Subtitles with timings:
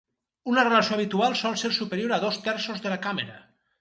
[0.53, 3.37] Una relació habitual sol ser superior a dos terços de la càmera.